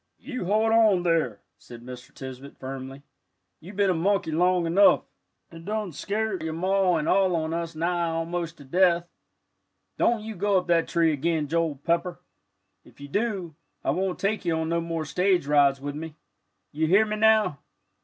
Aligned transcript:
"You 0.17 0.45
hold 0.45 0.71
on 0.71 1.03
there," 1.03 1.41
said 1.59 1.83
Mr. 1.83 2.11
Tisbett, 2.11 2.57
firmly; 2.57 3.03
"you've 3.59 3.75
been 3.75 3.95
monkey 3.99 4.31
long 4.31 4.65
enough, 4.65 5.03
and 5.51 5.63
scart 5.93 6.41
your 6.41 6.53
Ma 6.53 6.95
and 6.95 7.07
all 7.07 7.35
on 7.35 7.53
us 7.53 7.75
nigh 7.75 8.09
almost 8.09 8.57
to 8.57 8.63
death. 8.63 9.07
Don't 9.99 10.23
you 10.23 10.33
go 10.35 10.57
up 10.57 10.65
that 10.65 10.87
tree 10.87 11.13
again, 11.13 11.47
Joel 11.47 11.75
Pepper! 11.75 12.19
If 12.83 12.99
you 12.99 13.09
do, 13.09 13.53
I 13.83 13.91
won't 13.91 14.17
take 14.17 14.43
you 14.43 14.55
on 14.55 14.69
no 14.69 14.81
more 14.81 15.05
stage 15.05 15.45
rides 15.45 15.79
with 15.79 15.93
me. 15.93 16.15
You 16.71 16.87
hear 16.87 17.05
me, 17.05 17.17
now." 17.17 17.59